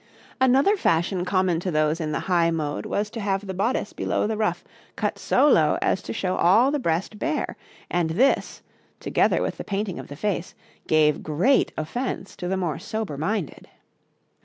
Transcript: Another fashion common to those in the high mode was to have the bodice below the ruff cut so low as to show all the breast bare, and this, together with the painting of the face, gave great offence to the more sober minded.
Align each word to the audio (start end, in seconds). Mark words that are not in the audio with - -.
Another 0.39 0.75
fashion 0.75 1.25
common 1.25 1.59
to 1.59 1.69
those 1.69 2.01
in 2.01 2.11
the 2.11 2.21
high 2.21 2.49
mode 2.49 2.87
was 2.87 3.11
to 3.11 3.19
have 3.19 3.45
the 3.45 3.53
bodice 3.53 3.93
below 3.93 4.25
the 4.25 4.35
ruff 4.35 4.63
cut 4.95 5.19
so 5.19 5.47
low 5.47 5.77
as 5.79 6.01
to 6.01 6.11
show 6.11 6.37
all 6.37 6.71
the 6.71 6.79
breast 6.79 7.19
bare, 7.19 7.55
and 7.87 8.09
this, 8.09 8.63
together 8.99 9.43
with 9.43 9.57
the 9.57 9.63
painting 9.63 9.99
of 9.99 10.07
the 10.07 10.15
face, 10.15 10.55
gave 10.87 11.21
great 11.21 11.71
offence 11.77 12.35
to 12.37 12.47
the 12.47 12.57
more 12.57 12.79
sober 12.79 13.15
minded. 13.15 13.69